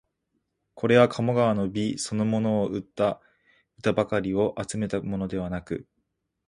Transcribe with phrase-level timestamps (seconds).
[0.73, 3.21] これは鴨川の美そのものをうたった
[3.77, 5.85] 歌ばかりを集めたものではなく、